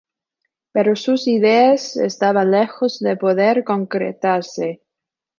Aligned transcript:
Pero 0.71 0.95
sus 0.95 1.27
ideas 1.27 1.95
estaban 1.95 2.49
lejos 2.49 2.97
de 3.01 3.17
poder 3.17 3.63
concretarse. 3.63 4.81